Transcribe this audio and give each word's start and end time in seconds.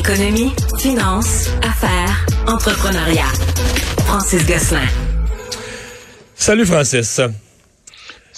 Économie, 0.00 0.50
finance, 0.78 1.50
affaires, 1.62 2.24
entrepreneuriat. 2.46 3.30
Francis 4.06 4.46
Gosselin. 4.46 4.88
Salut 6.34 6.64
Francis. 6.64 7.20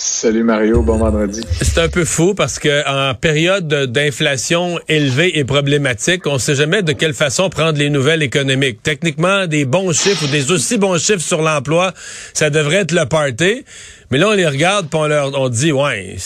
Salut 0.04 0.42
Mario, 0.42 0.82
bon 0.82 0.96
vendredi. 0.96 1.42
C'est 1.60 1.78
un 1.78 1.88
peu 1.88 2.04
fou 2.04 2.34
parce 2.34 2.58
que 2.58 2.82
en 2.88 3.14
période 3.14 3.68
d'inflation 3.68 4.80
élevée 4.88 5.38
et 5.38 5.44
problématique, 5.44 6.26
on 6.26 6.34
ne 6.34 6.38
sait 6.38 6.56
jamais 6.56 6.82
de 6.82 6.90
quelle 6.90 7.14
façon 7.14 7.48
prendre 7.48 7.78
les 7.78 7.88
nouvelles 7.88 8.24
économiques. 8.24 8.82
Techniquement, 8.82 9.46
des 9.46 9.64
bons 9.64 9.92
chiffres 9.92 10.24
ou 10.24 10.26
des 10.26 10.50
aussi 10.50 10.76
bons 10.76 10.98
chiffres 10.98 11.22
sur 11.22 11.40
l'emploi, 11.40 11.92
ça 12.34 12.50
devrait 12.50 12.78
être 12.78 12.90
le 12.90 13.06
party. 13.06 13.64
Mais 14.10 14.18
là, 14.18 14.30
on 14.30 14.32
les 14.32 14.48
regarde 14.48 14.88
puis 14.88 14.98
on 14.98 15.06
leur 15.06 15.40
on 15.40 15.48
dit 15.48 15.70
ouais, 15.70 16.16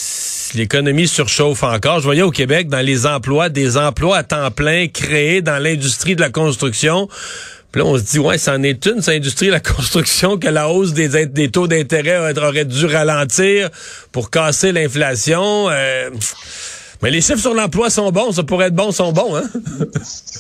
l'économie 0.55 1.07
surchauffe 1.07 1.63
encore. 1.63 1.99
Je 1.99 2.05
voyais 2.05 2.23
au 2.23 2.31
Québec 2.31 2.69
dans 2.69 2.81
les 2.81 3.07
emplois 3.07 3.51
des 3.51 3.77
emplois 3.77 4.17
à 4.17 4.23
temps 4.23 4.51
plein 4.51 4.89
créés 4.89 5.43
dans 5.43 5.63
l'industrie 5.63 6.17
de 6.17 6.23
la 6.23 6.31
construction. 6.31 7.09
Là, 7.77 7.85
on 7.85 7.99
se 7.99 8.05
dit, 8.05 8.19
ouais, 8.19 8.39
c'en 8.39 8.63
est 8.63 8.87
une, 8.87 9.03
cette 9.03 9.17
industrie 9.17 9.49
la 9.49 9.61
construction, 9.77 10.39
que 10.39 10.49
la 10.49 10.71
hausse 10.71 10.95
des, 10.95 11.27
des 11.27 11.51
taux 11.51 11.69
d'intérêt 11.69 12.33
aurait 12.39 12.65
dû 12.65 12.87
ralentir 12.87 13.69
pour 14.13 14.31
casser 14.31 14.73
l'inflation. 14.73 15.69
Euh, 15.69 16.09
mais 17.03 17.11
les 17.11 17.21
chiffres 17.21 17.41
sur 17.41 17.55
l'emploi 17.55 17.91
sont 17.91 18.11
bons, 18.11 18.33
ça 18.33 18.43
pourrait 18.43 18.67
être 18.67 18.75
bon, 18.75 18.91
sont 18.91 19.13
bons, 19.13 19.37
hein? 19.37 19.45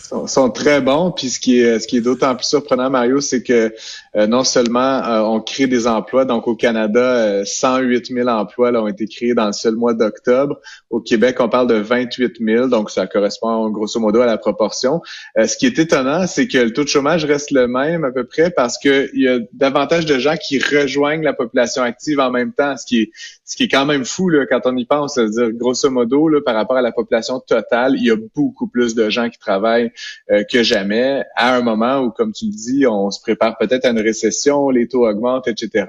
sont, 0.08 0.26
sont 0.26 0.50
très 0.50 0.80
bons. 0.80 1.10
Puis 1.10 1.30
ce 1.30 1.40
qui 1.40 1.60
est, 1.60 1.80
ce 1.80 1.86
qui 1.86 1.98
est 1.98 2.00
d'autant 2.00 2.34
plus 2.34 2.46
surprenant, 2.46 2.90
Mario, 2.90 3.20
c'est 3.20 3.42
que 3.42 3.74
euh, 4.16 4.26
non 4.26 4.44
seulement 4.44 5.04
euh, 5.04 5.20
on 5.20 5.40
crée 5.40 5.66
des 5.66 5.86
emplois, 5.86 6.24
donc 6.24 6.48
au 6.48 6.56
Canada, 6.56 7.44
108 7.44 8.06
000 8.06 8.28
emplois 8.28 8.70
là, 8.70 8.82
ont 8.82 8.88
été 8.88 9.06
créés 9.06 9.34
dans 9.34 9.46
le 9.46 9.52
seul 9.52 9.74
mois 9.74 9.94
d'octobre. 9.94 10.58
Au 10.90 11.00
Québec, 11.00 11.36
on 11.40 11.48
parle 11.48 11.66
de 11.66 11.74
28 11.74 12.36
000, 12.40 12.68
donc 12.68 12.90
ça 12.90 13.06
correspond 13.06 13.68
grosso 13.70 14.00
modo 14.00 14.20
à 14.20 14.26
la 14.26 14.38
proportion. 14.38 15.02
ce 15.36 15.56
qui 15.56 15.66
est 15.66 15.78
étonnant, 15.78 16.26
c'est 16.26 16.48
que 16.48 16.58
le 16.58 16.72
taux 16.72 16.84
de 16.84 16.88
chômage 16.88 17.24
reste 17.24 17.50
le 17.50 17.68
même 17.68 18.04
à 18.04 18.10
peu 18.10 18.24
près 18.24 18.50
parce 18.50 18.78
qu'il 18.78 19.10
y 19.14 19.28
a 19.28 19.38
davantage 19.52 20.06
de 20.06 20.18
gens 20.18 20.36
qui 20.36 20.58
rejoignent 20.58 21.22
la 21.22 21.32
population 21.32 21.82
active 21.82 22.20
en 22.20 22.30
même 22.30 22.52
temps, 22.52 22.76
ce 22.76 22.86
qui 22.86 23.02
est, 23.02 23.10
ce 23.44 23.56
qui 23.56 23.64
est 23.64 23.68
quand 23.68 23.86
même 23.86 24.04
fou 24.04 24.28
là, 24.28 24.46
quand 24.46 24.60
on 24.64 24.76
y 24.76 24.84
pense. 24.84 25.14
C'est-à-dire, 25.14 25.52
grosso 25.52 25.88
modo, 25.90 26.28
là, 26.28 26.40
par 26.46 26.54
rapport 26.54 26.76
à 26.76 26.82
la 26.82 26.92
population 26.92 27.40
totale, 27.40 27.96
il 27.96 28.04
y 28.04 28.10
a 28.12 28.16
beaucoup 28.34 28.68
plus 28.68 28.94
de 28.94 29.10
gens 29.10 29.28
qui 29.28 29.38
travaillent 29.38 29.90
euh, 30.30 30.44
que 30.44 30.62
jamais 30.62 31.24
à 31.34 31.56
un 31.56 31.60
moment 31.60 31.98
où, 31.98 32.10
comme 32.12 32.32
tu 32.32 32.46
le 32.46 32.52
dis, 32.52 32.86
on 32.86 33.10
se 33.10 33.20
prépare 33.20 33.58
peut-être 33.58 33.84
à 33.84 33.90
une 33.90 34.00
récession, 34.00 34.70
les 34.70 34.86
taux 34.86 35.08
augmentent, 35.08 35.48
etc. 35.48 35.86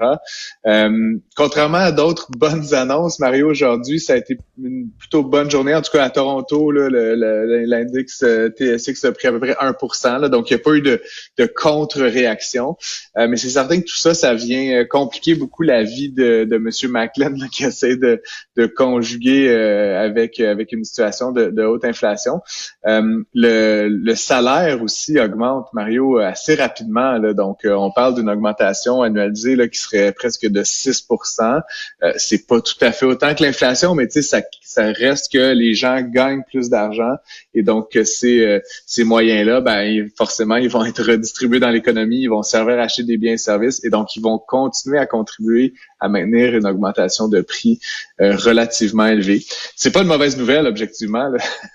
Euh, 0.66 1.16
contrairement 1.36 1.78
à 1.78 1.92
d'autres 1.92 2.28
bonnes 2.36 2.74
annonces, 2.74 3.20
Mario, 3.20 3.48
aujourd'hui, 3.48 4.00
ça 4.00 4.14
a 4.14 4.16
été 4.16 4.36
une 4.60 4.90
plutôt 4.98 5.22
bonne 5.22 5.48
journée. 5.48 5.76
En 5.76 5.80
tout 5.80 5.92
cas, 5.92 6.02
à 6.02 6.10
Toronto, 6.10 6.72
l'indice 6.72 8.24
euh, 8.24 8.48
TSX 8.50 9.04
a 9.04 9.12
pris 9.12 9.28
à 9.28 9.32
peu 9.32 9.38
près 9.38 9.56
1 9.60 10.18
là, 10.18 10.28
donc 10.28 10.50
il 10.50 10.54
n'y 10.54 10.60
a 10.60 10.64
pas 10.64 10.72
eu 10.72 10.82
de, 10.82 11.00
de 11.38 11.46
contre-réaction. 11.46 12.76
mais 13.16 13.36
c'est 13.36 13.50
certain 13.50 13.80
que 13.80 13.86
tout 13.86 13.96
ça, 13.96 14.12
ça 14.12 14.34
vient 14.34 14.84
compliquer 14.86 15.36
beaucoup 15.36 15.62
la 15.62 15.84
vie 15.84 16.10
de, 16.10 16.42
de 16.42 16.56
M. 16.56 16.90
Macklin 16.90 17.36
qui 17.52 17.62
essaie 17.62 17.96
de, 17.96 18.20
de 18.56 18.66
conjuguer 18.66 19.48
avec 19.50 20.40
avec 20.48 20.72
une 20.72 20.84
situation 20.84 21.32
de, 21.32 21.64
haute 21.64 21.84
inflation. 21.84 22.40
Euh, 22.86 23.22
le, 23.34 24.14
salaire 24.14 24.82
aussi 24.82 25.18
augmente, 25.20 25.68
Mario, 25.72 26.18
assez 26.18 26.54
rapidement. 26.54 27.12
Là. 27.18 27.34
Donc, 27.34 27.64
euh, 27.64 27.74
on 27.74 27.90
parle 27.90 28.14
d'une 28.16 28.28
augmentation 28.28 29.02
annualisée 29.02 29.56
là, 29.56 29.68
qui 29.68 29.78
serait 29.78 30.12
presque 30.12 30.46
de 30.46 30.62
6% 30.62 31.60
euh, 32.02 32.12
C'est 32.16 32.46
pas 32.46 32.60
tout 32.60 32.74
à 32.80 32.92
fait 32.92 33.06
autant 33.06 33.34
que 33.34 33.42
l'inflation, 33.44 33.94
mais 33.94 34.06
tu 34.06 34.14
sais, 34.14 34.22
ça, 34.22 34.42
ça 34.62 34.86
reste 34.92 35.32
que 35.32 35.52
les 35.52 35.74
gens 35.74 36.00
gagnent 36.02 36.42
plus 36.48 36.68
d'argent 36.68 37.14
et 37.54 37.62
donc 37.62 37.98
ces, 38.04 38.60
ces 38.86 39.04
moyens-là, 39.04 39.60
ben, 39.60 40.08
forcément, 40.16 40.56
ils 40.56 40.68
vont 40.68 40.84
être 40.84 41.02
redistribués 41.02 41.60
dans 41.60 41.70
l'économie, 41.70 42.22
ils 42.22 42.30
vont 42.30 42.42
servir 42.42 42.78
à 42.78 42.82
acheter 42.82 43.04
des 43.04 43.18
biens 43.18 43.34
et 43.34 43.38
services 43.38 43.84
et 43.84 43.90
donc 43.90 44.16
ils 44.16 44.22
vont 44.22 44.38
continuer 44.38 44.98
à 44.98 45.06
contribuer 45.06 45.74
à 46.00 46.08
maintenir 46.08 46.54
une 46.54 46.66
augmentation 46.66 47.28
de 47.28 47.40
prix 47.40 47.80
relativement 48.18 49.06
élevée. 49.06 49.44
C'est 49.76 49.90
pas 49.90 50.02
une 50.02 50.08
mauvaise 50.08 50.36
nouvelle 50.36 50.66
objectivement. 50.66 51.30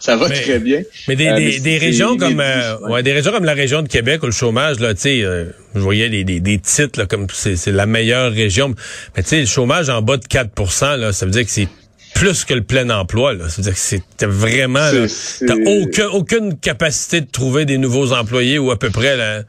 ça, 0.00 0.16
va 0.16 0.28
très 0.28 0.58
bien. 0.58 0.82
Mais 1.06 1.16
des, 1.16 1.28
euh, 1.28 1.78
régions 1.78 2.16
comme 2.16 2.40
euh, 2.40 3.02
des 3.02 3.12
régions 3.12 3.32
comme 3.32 3.44
la 3.44 3.54
région 3.54 3.82
de 3.82 3.88
Québec 3.88 4.22
où 4.22 4.26
le 4.26 4.32
chômage, 4.32 4.80
là, 4.80 4.94
tu 4.94 5.02
sais, 5.02 5.22
euh, 5.22 5.46
je 5.74 5.80
voyais 5.80 6.08
des, 6.24 6.58
titres 6.58 7.04
comme 7.04 7.26
c'est 7.32 7.66
la 7.66 7.86
meilleure 7.86 8.32
région. 8.32 8.74
Mais 9.16 9.22
tu 9.22 9.30
sais, 9.30 9.40
le 9.40 9.46
chômage 9.46 9.88
en 9.88 10.02
bas 10.02 10.16
de 10.16 10.26
4% 10.26 10.96
là, 10.96 11.12
ça 11.12 11.26
veut 11.26 11.32
dire 11.32 11.44
que 11.44 11.50
c'est 11.50 11.68
plus 12.14 12.44
que 12.44 12.54
le 12.54 12.62
plein 12.62 12.88
emploi. 12.90 13.34
Là. 13.34 13.48
Ça 13.48 13.56
veut 13.58 13.62
dire 13.64 13.74
que 13.74 13.78
c'est 13.78 14.02
vraiment... 14.24 14.90
T'as 15.46 15.54
aucun, 15.66 16.08
aucune 16.08 16.58
capacité 16.58 17.20
de 17.20 17.30
trouver 17.30 17.64
des 17.64 17.78
nouveaux 17.78 18.12
employés 18.12 18.58
ou 18.58 18.70
à 18.70 18.78
peu 18.78 18.90
près... 18.90 19.16
Là, 19.16 19.42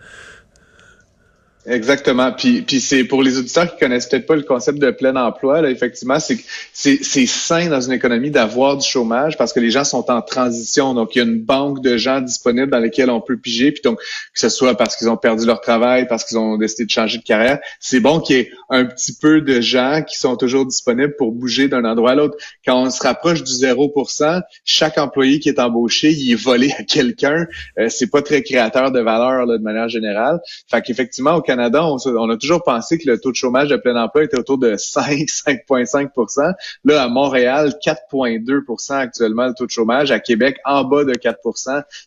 Exactement. 1.70 2.32
Puis, 2.32 2.64
puis 2.64 2.82
c'est 2.82 3.04
pour 3.04 3.22
les 3.22 3.38
auditeurs 3.38 3.72
qui 3.72 3.80
connaissent 3.80 4.08
peut-être 4.08 4.26
pas 4.26 4.36
le 4.36 4.42
concept 4.42 4.80
de 4.80 4.90
plein 4.90 5.16
emploi, 5.16 5.62
là, 5.62 5.70
effectivement, 5.70 6.20
c'est 6.20 6.40
c'est 6.74 7.04
c'est 7.04 7.28
sain 7.28 7.70
dans 7.70 7.80
une 7.80 7.92
économie 7.92 8.32
d'avoir 8.32 8.76
du 8.76 8.88
chômage 8.88 9.38
parce 9.38 9.54
que 9.54 9.60
les 9.60 9.70
gens 9.70 9.84
sont 9.84 10.10
en 10.10 10.24
transition. 10.24 10.96
Donc, 10.96 11.16
il 11.16 11.20
y 11.20 11.22
a 11.22 11.26
une 11.26 11.40
banque 11.40 11.84
de 11.84 11.96
gens 11.96 12.22
disponibles 12.22 12.72
dans 12.72 12.80
lesquels 12.80 13.12
on 13.12 13.22
peut 13.22 13.38
piger. 13.38 13.72
Puis 13.72 13.84
donc, 13.84 14.00
que 14.00 14.40
ce 14.40 14.50
soit 14.50 14.76
parce 14.76 14.96
qu'ils 14.96 15.10
ont 15.10 15.18
perdu 15.18 15.46
leur 15.46 15.62
travail, 15.62 16.08
parce 16.08 16.24
qu'ils 16.24 16.40
ont 16.40 16.58
décidé 16.58 16.86
de 16.86 16.90
changer 16.90 17.20
de 17.20 17.24
carrière, 17.24 17.60
c'est 17.80 18.00
bon 18.00 18.20
qu'il 18.20 18.38
y 18.38 18.40
ait 18.40 18.52
un 18.72 18.86
petit 18.86 19.14
peu 19.14 19.42
de 19.42 19.62
gens 19.62 20.02
qui 20.02 20.18
sont 20.18 20.38
toujours 20.38 20.66
disponibles 20.66 21.16
pour 21.18 21.32
bouger 21.32 21.68
d'un 21.68 21.86
endroit 21.86 22.12
à 22.12 22.16
l'autre. 22.16 22.36
Quand 22.66 22.82
on 22.82 22.90
se 22.90 23.04
rapproche 23.04 23.44
du 23.44 23.54
0%, 23.54 24.42
chaque 24.66 24.98
employé 24.98 25.38
qui 25.40 25.50
est 25.50 25.60
embauché, 25.60 26.14
il 26.14 26.32
est 26.32 26.44
volé 26.44 26.74
à 26.80 26.84
quelqu'un. 26.84 27.46
Euh, 27.78 27.90
c'est 27.90 28.10
pas 28.10 28.24
très 28.24 28.42
créateur 28.42 28.92
de 28.92 29.00
valeur 29.00 29.46
là, 29.46 29.60
de 29.60 29.64
manière 29.64 29.88
générale. 29.88 30.40
Fait 30.68 30.82
qu'effectivement, 30.82 31.36
au 31.36 31.42
Canada, 31.42 31.59
On, 31.60 32.30
a 32.30 32.38
toujours 32.38 32.64
pensé 32.64 32.98
que 32.98 33.10
le 33.10 33.20
taux 33.20 33.32
de 33.32 33.36
chômage 33.36 33.70
de 33.70 33.76
plein 33.76 33.96
emploi 34.02 34.24
était 34.24 34.40
autour 34.40 34.58
de 34.58 34.76
5, 34.78 35.12
5,5 35.12 36.54
Là, 36.86 37.04
à 37.04 37.08
Montréal, 37.08 37.74
4,2% 37.84 38.94
actuellement 38.94 39.48
le 39.48 39.54
taux 39.54 39.66
de 39.66 39.72
chômage. 39.72 40.12
À 40.12 40.20
Québec, 40.20 40.58
en 40.66 40.84
bas 40.84 41.04
de 41.04 41.14
4 41.14 41.38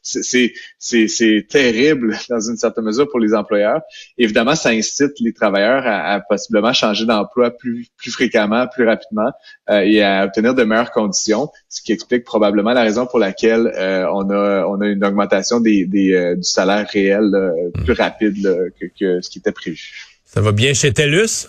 C'est 0.02 1.46
terrible 1.48 2.16
dans 2.28 2.40
une 2.40 2.56
certaine 2.56 2.84
mesure 2.84 3.08
pour 3.08 3.20
les 3.20 3.34
employeurs. 3.34 3.80
Évidemment, 4.18 4.54
ça 4.54 4.70
incite 4.70 5.12
les 5.20 5.32
travailleurs 5.32 5.82
à, 5.86 6.20
possiblement 6.20 6.72
changer 6.72 7.06
d'emploi 7.06 7.50
plus, 7.50 7.86
plus 7.96 8.10
fréquemment, 8.10 8.66
plus 8.66 8.86
rapidement 8.86 9.30
euh, 9.70 9.80
et 9.80 10.02
à 10.02 10.24
obtenir 10.24 10.54
de 10.54 10.64
meilleures 10.64 10.92
conditions, 10.92 11.50
ce 11.68 11.82
qui 11.82 11.92
explique 11.92 12.24
probablement 12.24 12.72
la 12.72 12.82
raison 12.82 13.06
pour 13.06 13.18
laquelle 13.18 13.72
euh, 13.76 14.06
on, 14.12 14.30
a, 14.30 14.66
on 14.66 14.80
a 14.80 14.86
une 14.86 15.04
augmentation 15.04 15.60
des, 15.60 15.86
euh, 16.12 16.36
du 16.36 16.42
salaire 16.42 16.86
réel 16.88 17.32
plus 17.84 17.92
rapide 17.92 18.72
que, 18.80 18.86
que 18.98 19.20
ce 19.20 19.30
qui 19.30 19.38
Ça 20.24 20.40
va 20.40 20.52
bien 20.52 20.74
chez 20.74 20.92
TELUS? 20.92 21.48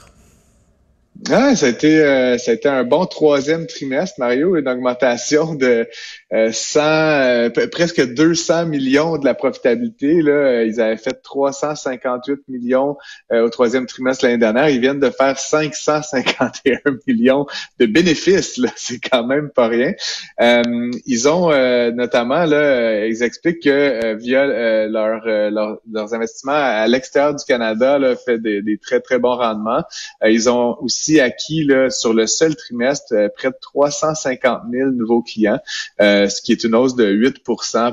Ah, 1.30 1.56
ça 1.56 1.68
a 1.68 1.70
été 1.70 2.04
euh, 2.04 2.38
ça 2.38 2.52
a 2.52 2.54
été 2.56 2.68
un 2.68 2.84
bon 2.84 3.06
troisième 3.06 3.68
trimestre, 3.68 4.20
Mario, 4.20 4.58
une 4.58 4.68
augmentation 4.68 5.54
de 5.54 5.88
euh, 6.34 6.52
100, 6.52 6.80
euh, 6.82 7.50
presque 7.72 8.14
200 8.14 8.66
millions 8.66 9.18
de 9.18 9.26
la 9.26 9.36
profitabilité. 9.36 10.22
Là, 10.24 10.64
ils 10.64 10.82
avaient 10.82 10.98
fait 10.98 11.22
358 11.22 12.40
millions 12.48 12.98
euh, 13.32 13.46
au 13.46 13.50
troisième 13.50 13.86
trimestre 13.86 14.26
l'année 14.26 14.40
dernière. 14.40 14.70
Ils 14.70 14.82
viennent 14.82 15.00
de 15.00 15.12
faire 15.12 15.38
551 15.38 16.80
millions 17.08 17.46
de 17.80 17.86
bénéfices. 17.86 18.60
C'est 18.76 19.00
quand 19.00 19.26
même 19.26 19.50
pas 19.52 19.68
rien. 19.68 19.94
ils 20.40 21.28
ont 21.30 21.50
notamment 21.92 22.46
là, 22.46 23.06
ils 23.06 23.22
expliquent 23.22 23.64
que 23.64 24.16
via 24.16 24.88
leur, 24.88 25.22
leurs 25.26 26.14
investissements 26.14 26.54
à 26.54 26.88
l'extérieur 26.88 27.36
du 27.36 27.46
Canada, 27.46 28.00
là, 28.00 28.16
fait 28.16 28.40
des, 28.40 28.62
des 28.62 28.78
très 28.78 29.00
très 29.00 29.20
bons 29.20 29.36
rendements. 29.36 29.84
ils 30.26 30.50
ont 30.50 30.78
aussi 30.82 31.03
acquis 31.20 31.64
là, 31.64 31.90
sur 31.90 32.14
le 32.14 32.28
seul 32.28 32.56
trimestre 32.56 33.14
euh, 33.14 33.30
près 33.36 33.50
de 33.50 33.56
350 33.62 34.62
000 34.72 34.92
nouveaux 34.92 35.22
clients, 35.22 35.60
euh, 36.02 36.28
ce 36.28 36.42
qui 36.42 36.52
est 36.52 36.64
une 36.64 36.76
hausse 36.76 36.96
de 36.96 37.10
8 37.10 37.38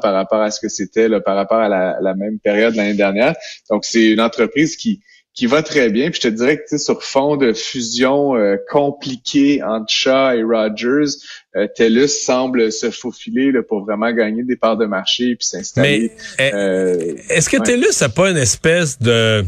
par 0.00 0.12
rapport 0.14 0.40
à 0.40 0.50
ce 0.50 0.60
que 0.60 0.68
c'était 0.68 1.08
par 1.20 1.36
rapport 1.36 1.58
à 1.58 1.68
la, 1.68 2.14
même 2.14 2.38
période 2.38 2.74
l'année 2.74 2.94
dernière. 2.94 3.34
Donc, 3.70 3.84
c'est 3.84 4.10
une 4.10 4.20
entreprise 4.20 4.76
qui 4.76 5.00
qui 5.32 5.46
va 5.46 5.62
très 5.62 5.90
bien. 5.90 6.10
Puis 6.10 6.20
je 6.22 6.28
te 6.28 6.34
dirais 6.34 6.60
que 6.68 6.76
sur 6.76 7.04
fond 7.04 7.36
de 7.36 7.52
fusion 7.52 8.34
euh, 8.34 8.56
compliquée 8.68 9.62
entre 9.62 9.86
Shaw 9.88 10.32
et 10.32 10.42
Rogers, 10.42 11.18
TELUS 11.76 12.08
semble 12.08 12.72
se 12.72 12.90
faufiler 12.90 13.52
là, 13.52 13.62
pour 13.62 13.84
vraiment 13.84 14.12
gagner 14.12 14.42
des 14.42 14.56
parts 14.56 14.76
de 14.76 14.86
marché 14.86 15.36
puis 15.36 15.46
s'installer. 15.46 16.10
Mais 16.38 16.50
est-ce 17.28 17.48
que 17.48 17.62
TELUS 17.62 18.00
n'a 18.00 18.08
pas 18.08 18.30
une 18.30 18.36
espèce 18.36 18.98
de 18.98 19.44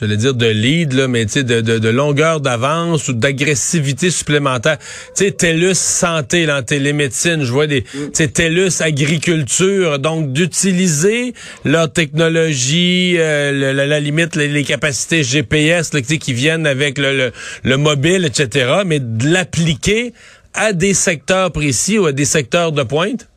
j'allais 0.00 0.16
dire 0.16 0.34
de 0.34 0.46
lead, 0.46 0.92
là, 0.92 1.08
mais 1.08 1.24
de, 1.24 1.42
de, 1.42 1.78
de 1.78 1.88
longueur 1.88 2.40
d'avance 2.40 3.08
ou 3.08 3.12
d'agressivité 3.12 4.10
supplémentaire. 4.10 4.78
Tu 5.16 5.24
sais, 5.24 5.30
TELUS 5.32 5.74
santé, 5.74 6.46
là, 6.46 6.58
en 6.58 6.62
télémédecine, 6.62 7.42
je 7.42 7.52
vois 7.52 7.66
des, 7.66 7.80
mm. 7.80 8.12
tu 8.14 8.30
TELUS 8.30 8.80
agriculture, 8.80 9.98
donc 9.98 10.32
d'utiliser 10.32 11.34
leur 11.64 11.92
technologie, 11.92 13.16
euh, 13.18 13.72
la, 13.72 14.00
limite, 14.00 14.36
les, 14.36 14.64
capacités 14.64 15.22
GPS 15.22 15.92
là, 15.94 16.02
qui 16.02 16.32
viennent 16.32 16.66
avec 16.66 16.98
le, 16.98 17.16
le, 17.16 17.32
le 17.64 17.76
mobile, 17.76 18.24
etc., 18.24 18.82
mais 18.86 19.00
de 19.00 19.28
l'appliquer 19.28 20.12
à 20.54 20.72
des 20.72 20.94
secteurs 20.94 21.52
précis 21.52 21.98
ou 21.98 22.06
à 22.06 22.12
des 22.12 22.24
secteurs 22.24 22.72
de 22.72 22.82
pointe? 22.82 23.27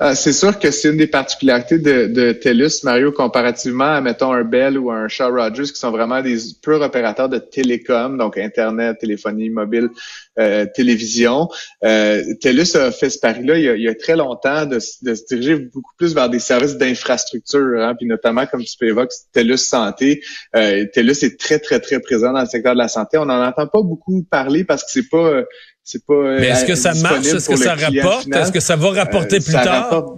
Euh, 0.00 0.14
c'est 0.14 0.32
sûr 0.32 0.58
que 0.58 0.70
c'est 0.70 0.90
une 0.90 0.96
des 0.96 1.06
particularités 1.06 1.78
de, 1.78 2.06
de, 2.06 2.32
TELUS, 2.32 2.82
Mario, 2.84 3.12
comparativement 3.12 3.84
à, 3.84 4.00
mettons, 4.00 4.32
un 4.32 4.44
Bell 4.44 4.78
ou 4.78 4.90
un 4.90 5.08
Shaw 5.08 5.30
Rogers, 5.30 5.72
qui 5.72 5.78
sont 5.78 5.90
vraiment 5.90 6.20
des 6.22 6.36
purs 6.62 6.80
opérateurs 6.80 7.28
de 7.28 7.38
télécom, 7.38 8.18
donc 8.18 8.36
Internet, 8.36 8.98
téléphonie 8.98 9.50
mobile, 9.50 9.90
euh, 10.38 10.66
télévision. 10.74 11.48
Euh, 11.84 12.22
TELUS 12.40 12.76
a 12.76 12.90
fait 12.90 13.10
ce 13.10 13.18
pari-là 13.18 13.58
il, 13.58 13.82
y 13.82 13.88
a 13.88 13.94
très 13.94 14.16
longtemps 14.16 14.66
de, 14.66 14.78
se 14.80 15.26
diriger 15.28 15.56
beaucoup 15.56 15.92
plus 15.96 16.14
vers 16.14 16.28
des 16.28 16.40
services 16.40 16.76
d'infrastructure, 16.76 17.80
hein, 17.80 17.94
puis 17.96 18.06
notamment, 18.06 18.46
comme 18.46 18.64
tu 18.64 18.76
peux 18.78 18.86
évoquer, 18.86 19.14
TELUS 19.32 19.58
Santé. 19.58 20.22
TELUS 20.52 21.24
est 21.24 21.38
très, 21.38 21.58
très, 21.58 21.80
très 21.80 22.00
présent 22.00 22.32
dans 22.32 22.40
le 22.40 22.46
secteur 22.46 22.74
de 22.74 22.78
la 22.78 22.88
santé. 22.88 23.18
On 23.18 23.26
n'en 23.26 23.44
entend 23.44 23.66
pas 23.66 23.82
beaucoup 23.82 24.24
parler 24.24 24.64
parce 24.64 24.82
que 24.82 24.90
c'est 24.90 25.08
pas 25.08 25.44
c'est 25.84 26.04
pas. 26.04 26.38
Mais 26.40 26.48
est-ce 26.48 26.64
que 26.64 26.74
ça 26.74 26.94
marche? 26.94 27.26
Est-ce 27.26 27.48
que 27.48 27.56
ça 27.56 27.74
rapporte? 27.74 28.26
Est-ce 28.34 28.50
que 28.50 28.60
ça 28.60 28.76
va 28.76 28.90
rapporter 28.90 29.38
plus 29.40 29.52
tard? 29.52 30.16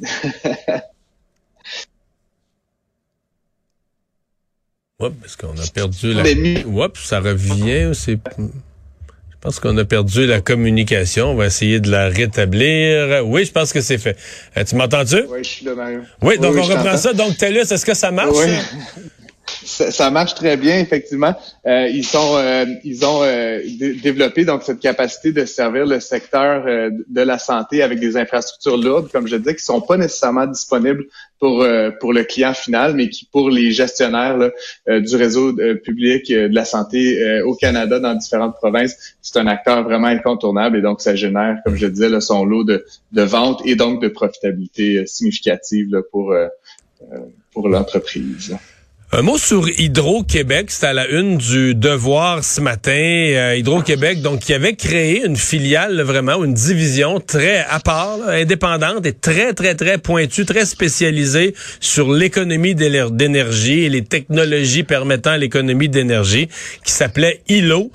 Oups, 5.00 5.16
est-ce 5.24 5.36
qu'on 5.36 5.56
a 5.56 5.66
perdu 5.72 6.12
la... 6.12 6.22
Oups, 6.66 7.00
ça 7.02 7.20
revient. 7.20 7.92
C'est... 7.94 8.18
Je 8.38 9.38
pense 9.40 9.58
qu'on 9.58 9.76
a 9.78 9.84
perdu 9.86 10.26
la 10.26 10.42
communication. 10.42 11.30
On 11.30 11.34
va 11.34 11.46
essayer 11.46 11.80
de 11.80 11.90
la 11.90 12.08
rétablir. 12.08 13.26
Oui, 13.26 13.46
je 13.46 13.52
pense 13.52 13.72
que 13.72 13.80
c'est 13.80 13.96
fait. 13.96 14.14
Euh, 14.58 14.64
tu 14.64 14.76
m'entends-tu? 14.76 15.24
Oui, 15.30 15.38
je 15.42 15.48
suis 15.48 15.64
là, 15.64 15.74
Mario. 15.74 16.00
Oui, 16.20 16.38
donc 16.38 16.54
on 16.56 16.62
reprend 16.62 16.98
ça. 16.98 17.14
Donc, 17.14 17.38
TELUS, 17.38 17.60
est-ce 17.60 17.86
que 17.86 17.94
ça 17.94 18.10
marche? 18.10 18.36
Oui. 18.36 18.52
Ça, 19.64 20.10
marche 20.10 20.34
très 20.34 20.56
bien, 20.56 20.78
effectivement. 20.78 21.34
Euh, 21.66 21.88
ils 21.88 22.04
sont, 22.04 22.36
euh, 22.36 22.64
ils 22.84 23.04
ont 23.04 23.22
euh, 23.22 23.60
développé 24.02 24.44
donc 24.44 24.62
cette 24.62 24.80
capacité 24.80 25.32
de 25.32 25.44
servir 25.44 25.86
le 25.86 26.00
secteur 26.00 26.64
de 26.64 27.20
la 27.20 27.38
santé 27.38 27.82
avec 27.82 28.00
des 28.00 28.16
infrastructures 28.16 28.76
lourdes, 28.76 29.10
comme 29.10 29.26
je 29.26 29.36
disais, 29.36 29.54
qui 29.54 29.64
sont 29.64 29.80
pas 29.80 29.96
nécessairement 29.96 30.46
disponibles 30.46 31.04
pour 31.38 31.66
pour 32.00 32.12
le 32.12 32.24
client 32.24 32.52
final, 32.52 32.94
mais 32.94 33.08
qui 33.08 33.24
pour 33.24 33.50
les 33.50 33.70
gestionnaires 33.70 34.38
du 34.86 35.16
réseau 35.16 35.54
public 35.82 36.30
de 36.30 36.54
la 36.54 36.64
santé 36.64 37.40
au 37.42 37.54
Canada 37.54 37.98
dans 37.98 38.14
différentes 38.14 38.56
provinces, 38.56 39.14
c'est 39.22 39.38
un 39.38 39.46
acteur 39.46 39.82
vraiment 39.84 40.08
incontournable 40.08 40.78
et 40.78 40.82
donc 40.82 41.00
ça 41.00 41.14
génère, 41.14 41.58
comme 41.64 41.76
je 41.76 41.86
disais, 41.86 42.08
là, 42.08 42.20
son 42.20 42.44
lot 42.44 42.64
de, 42.64 42.84
de 43.12 43.22
ventes 43.22 43.62
et 43.64 43.74
donc 43.74 44.02
de 44.02 44.08
profitabilité 44.08 45.06
significative 45.06 45.88
là, 45.90 46.02
pour 46.10 46.34
pour 47.52 47.68
l'entreprise. 47.68 48.56
Un 49.12 49.22
mot 49.22 49.38
sur 49.38 49.68
Hydro-Québec, 49.68 50.70
c'est 50.70 50.86
à 50.86 50.92
la 50.92 51.08
une 51.08 51.36
du 51.36 51.74
Devoir 51.74 52.44
ce 52.44 52.60
matin. 52.60 52.92
Euh, 52.92 53.56
Hydro-Québec, 53.56 54.22
donc, 54.22 54.38
qui 54.38 54.54
avait 54.54 54.74
créé 54.74 55.26
une 55.26 55.36
filiale, 55.36 56.00
vraiment, 56.02 56.44
une 56.44 56.54
division 56.54 57.18
très 57.18 57.58
à 57.68 57.80
part, 57.80 58.20
indépendante 58.28 59.04
et 59.06 59.12
très, 59.12 59.52
très, 59.52 59.74
très 59.74 59.98
pointue, 59.98 60.46
très 60.46 60.64
spécialisée 60.64 61.56
sur 61.80 62.12
l'économie 62.12 62.76
d'énergie 62.76 63.80
et 63.80 63.88
les 63.88 64.04
technologies 64.04 64.84
permettant 64.84 65.34
l'économie 65.34 65.88
d'énergie, 65.88 66.48
qui 66.84 66.92
s'appelait 66.92 67.42
ILO. 67.48 67.90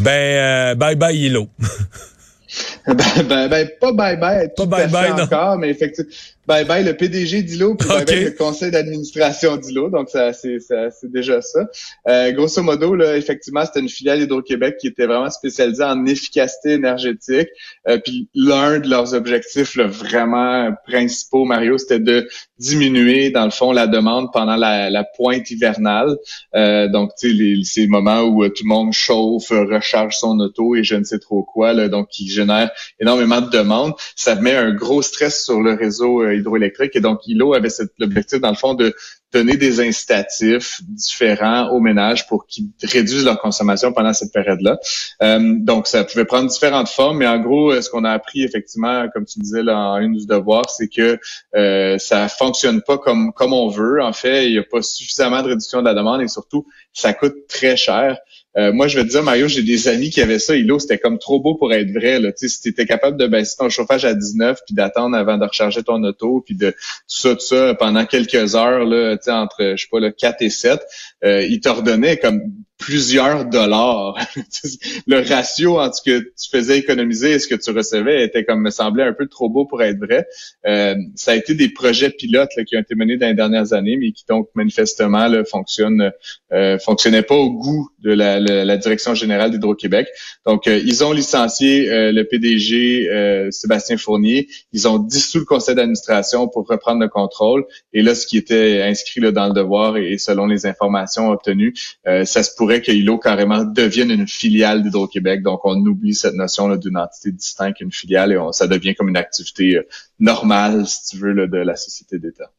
Ben, 0.00 0.10
euh, 0.10 0.74
bye 0.74 0.96
bye 0.96 1.16
ILO. 1.16 1.48
ben, 2.86 2.94
ben, 3.28 3.48
ben, 3.48 3.68
pas 3.80 3.92
bye 3.92 4.16
bye, 4.16 4.48
pas 4.56 4.66
bye 4.66 4.88
bye 4.88 5.12
encore, 5.12 5.58
mais 5.58 5.70
effectivement, 5.70 6.10
bye 6.46 6.64
bye 6.64 6.84
le 6.84 6.96
PDG 6.96 7.42
d'ILO, 7.42 7.74
puis 7.74 7.88
bye 7.88 8.04
bye 8.04 8.24
le 8.24 8.30
conseil 8.32 8.70
d'administration 8.70 9.56
d'ILO, 9.56 9.90
donc 9.90 10.10
ça, 10.10 10.32
c'est, 10.32 10.58
déjà 11.04 11.40
ça. 11.42 11.66
Euh, 12.08 12.32
grosso 12.32 12.62
modo, 12.62 12.94
là, 12.94 13.16
effectivement, 13.16 13.64
c'était 13.64 13.80
une 13.80 13.88
filiale 13.88 14.20
Hydro-Québec 14.22 14.76
qui 14.80 14.88
était 14.88 15.06
vraiment 15.06 15.30
spécialisée 15.30 15.84
en 15.84 16.06
efficacité 16.06 16.72
énergétique. 16.72 17.48
Euh, 17.88 17.98
puis 17.98 18.28
l'un 18.34 18.78
de 18.78 18.88
leurs 18.88 19.14
objectifs 19.14 19.76
là, 19.76 19.86
vraiment 19.86 20.72
principaux, 20.86 21.44
Mario, 21.44 21.78
c'était 21.78 22.00
de 22.00 22.28
diminuer, 22.58 23.30
dans 23.30 23.44
le 23.44 23.50
fond, 23.50 23.72
la 23.72 23.86
demande 23.86 24.32
pendant 24.32 24.56
la, 24.56 24.90
la 24.90 25.04
pointe 25.04 25.50
hivernale. 25.50 26.16
Euh, 26.54 26.88
donc, 26.88 27.10
tu 27.18 27.36
sais, 27.36 27.64
ces 27.64 27.86
moments 27.86 28.22
où 28.22 28.44
euh, 28.44 28.48
tout 28.48 28.64
le 28.64 28.68
monde 28.68 28.92
chauffe, 28.92 29.50
recharge 29.50 30.16
son 30.16 30.38
auto 30.40 30.74
et 30.74 30.82
je 30.82 30.94
ne 30.94 31.04
sais 31.04 31.18
trop 31.18 31.42
quoi, 31.42 31.72
là, 31.72 31.88
donc 31.88 32.08
qui 32.08 32.28
génère 32.28 32.70
énormément 33.00 33.40
de 33.40 33.50
demandes. 33.50 33.92
Ça 34.14 34.34
met 34.36 34.54
un 34.54 34.72
gros 34.72 35.02
stress 35.02 35.44
sur 35.44 35.60
le 35.60 35.74
réseau 35.74 36.22
euh, 36.22 36.35
hydroélectrique. 36.36 36.94
Et 36.94 37.00
donc, 37.00 37.26
ILO 37.26 37.54
avait 37.54 37.68
l'objectif, 37.98 38.40
dans 38.40 38.50
le 38.50 38.56
fond, 38.56 38.74
de 38.74 38.94
donner 39.32 39.56
des 39.56 39.80
incitatifs 39.80 40.80
différents 40.88 41.68
aux 41.70 41.80
ménages 41.80 42.26
pour 42.26 42.46
qu'ils 42.46 42.68
réduisent 42.82 43.24
leur 43.24 43.38
consommation 43.38 43.92
pendant 43.92 44.12
cette 44.12 44.32
période-là. 44.32 44.78
Euh, 45.22 45.54
donc, 45.58 45.86
ça 45.88 46.04
pouvait 46.04 46.24
prendre 46.24 46.48
différentes 46.48 46.88
formes, 46.88 47.18
mais 47.18 47.26
en 47.26 47.38
gros, 47.38 47.78
ce 47.80 47.90
qu'on 47.90 48.04
a 48.04 48.12
appris 48.12 48.44
effectivement, 48.44 49.08
comme 49.12 49.26
tu 49.26 49.40
disais 49.40 49.62
là, 49.62 49.76
en 49.76 49.98
une 49.98 50.16
du 50.16 50.26
devoir, 50.26 50.70
c'est 50.70 50.88
que 50.88 51.18
euh, 51.54 51.98
ça 51.98 52.28
fonctionne 52.28 52.82
pas 52.82 52.98
comme 52.98 53.32
comme 53.32 53.52
on 53.52 53.68
veut. 53.68 54.02
En 54.02 54.12
fait, 54.12 54.46
il 54.46 54.52
n'y 54.52 54.58
a 54.58 54.62
pas 54.62 54.82
suffisamment 54.82 55.42
de 55.42 55.48
réduction 55.48 55.80
de 55.80 55.86
la 55.86 55.94
demande 55.94 56.22
et 56.22 56.28
surtout, 56.28 56.66
ça 56.92 57.12
coûte 57.12 57.46
très 57.48 57.76
cher. 57.76 58.16
Euh, 58.58 58.72
moi, 58.72 58.88
je 58.88 58.98
veux 58.98 59.04
te 59.04 59.10
dire, 59.10 59.22
Mario, 59.22 59.48
j'ai 59.48 59.62
des 59.62 59.88
amis 59.88 60.10
qui 60.10 60.22
avaient 60.22 60.38
ça. 60.38 60.56
Ilo, 60.56 60.78
c'était 60.78 60.98
comme 60.98 61.18
trop 61.18 61.40
beau 61.40 61.56
pour 61.56 61.72
être 61.72 61.90
vrai. 61.90 62.20
Là. 62.20 62.30
si 62.34 62.60
tu 62.60 62.68
étais 62.68 62.86
capable 62.86 63.18
de 63.18 63.26
baisser 63.26 63.56
ton 63.58 63.68
chauffage 63.68 64.04
à 64.04 64.14
19 64.14 64.60
puis 64.66 64.74
d'attendre 64.74 65.16
avant 65.16 65.36
de 65.36 65.44
recharger 65.44 65.82
ton 65.82 66.02
auto, 66.04 66.42
puis 66.44 66.56
de 66.56 66.70
tout 66.70 66.76
ça, 67.06 67.34
tout 67.34 67.40
ça 67.40 67.74
pendant 67.74 68.06
quelques 68.06 68.54
heures, 68.54 68.84
là, 68.84 69.16
entre, 69.28 69.74
je 69.76 69.82
sais 69.82 69.88
pas, 69.90 70.00
le 70.00 70.10
4 70.10 70.42
et 70.42 70.50
7, 70.50 70.80
euh, 71.24 71.42
ils 71.42 71.60
t'ordonnaient 71.60 72.16
comme 72.16 72.40
plusieurs 72.78 73.44
dollars. 73.46 74.18
le 75.06 75.20
ratio 75.28 75.80
entre 75.80 75.96
ce 75.96 76.02
que 76.02 76.18
tu 76.18 76.50
faisais 76.50 76.78
économiser 76.78 77.32
et 77.32 77.38
ce 77.38 77.48
que 77.48 77.54
tu 77.54 77.70
recevais 77.70 78.24
était 78.24 78.44
comme 78.44 78.62
me 78.62 78.70
semblait 78.70 79.04
un 79.04 79.12
peu 79.12 79.26
trop 79.26 79.48
beau 79.48 79.64
pour 79.64 79.82
être 79.82 79.98
vrai. 79.98 80.26
Euh, 80.66 80.94
ça 81.14 81.32
a 81.32 81.34
été 81.34 81.54
des 81.54 81.68
projets 81.68 82.10
pilotes 82.10 82.50
qui 82.66 82.76
ont 82.76 82.80
été 82.80 82.94
menés 82.94 83.16
dans 83.16 83.28
les 83.28 83.34
dernières 83.34 83.72
années, 83.72 83.96
mais 83.96 84.12
qui 84.12 84.24
donc 84.28 84.48
manifestement 84.54 85.26
là, 85.28 85.44
fonctionnent, 85.44 86.12
euh, 86.52 86.78
fonctionnaient 86.78 87.22
pas 87.22 87.34
au 87.34 87.50
goût 87.50 87.88
de 88.06 88.12
la, 88.12 88.38
la, 88.38 88.76
direction 88.76 89.14
générale 89.14 89.50
d'Hydro-Québec. 89.50 90.08
Donc 90.46 90.66
euh, 90.66 90.80
ils 90.84 91.02
ont 91.04 91.12
licencié 91.12 91.90
euh, 91.90 92.12
le 92.12 92.24
PDG 92.24 93.08
euh, 93.10 93.50
Sébastien 93.50 93.96
Fournier. 93.96 94.48
Ils 94.72 94.86
ont 94.86 94.98
dissous 94.98 95.40
le 95.40 95.44
conseil 95.44 95.74
d'administration 95.74 96.46
pour 96.48 96.66
reprendre 96.68 97.00
le 97.00 97.08
contrôle. 97.08 97.64
Et 97.92 98.02
là, 98.02 98.14
ce 98.14 98.26
qui 98.26 98.36
était 98.36 98.82
inscrit 98.82 99.20
là, 99.20 99.32
dans 99.32 99.48
le 99.48 99.54
devoir 99.54 99.96
et, 99.96 100.18
selon 100.18 100.46
les 100.46 100.66
informations 100.66 101.30
obtenues, 101.30 101.74
ça 102.04 102.42
se 102.42 102.54
pourrait 102.56 102.65
que 102.66 102.92
ILO 102.92 103.18
carrément 103.18 103.64
devienne 103.64 104.10
une 104.10 104.28
filiale 104.28 104.82
d'Hydro-Québec. 104.82 105.42
Donc, 105.42 105.60
on 105.64 105.76
oublie 105.86 106.14
cette 106.14 106.34
notion 106.34 106.74
d'une 106.76 106.98
entité 106.98 107.32
distincte, 107.32 107.80
une 107.80 107.92
filiale, 107.92 108.32
et 108.32 108.38
ça 108.52 108.66
devient 108.66 108.94
comme 108.94 109.08
une 109.08 109.16
activité 109.16 109.76
euh, 109.76 109.88
normale, 110.18 110.86
si 110.86 111.10
tu 111.10 111.16
veux, 111.18 111.34
de 111.34 111.56
la 111.56 111.76
société 111.76 112.18
d'État. 112.18 112.50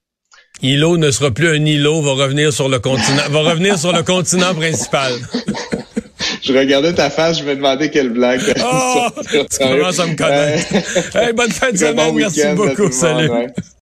ILO 0.61 0.97
ne 0.97 1.11
sera 1.11 1.31
plus 1.31 1.49
un 1.49 1.65
îlot, 1.65 2.01
va 2.01 2.13
revenir 2.13 2.51
sur 2.51 2.67
le 2.67 2.79
continent, 2.79 3.29
va 3.29 3.39
revenir 3.41 3.77
sur 3.77 3.93
le 3.93 4.01
continent 4.01 4.55
principal. 4.55 5.13
je 6.41 6.53
regardais 6.53 6.93
ta 6.93 7.09
face, 7.09 7.39
je 7.39 7.43
me 7.43 7.55
demandais 7.55 7.91
quelle 7.91 8.09
blague. 8.09 8.41
Oh, 8.63 9.07
tu 9.31 9.57
commences 9.59 9.99
à 9.99 10.07
me 10.07 10.15
connaître. 10.15 11.33
bonne 11.33 11.51
fin 11.51 11.71
de 11.71 11.77
semaine, 11.77 12.15
merci 12.15 12.41
beaucoup. 12.55 12.91
Salut. 12.91 13.29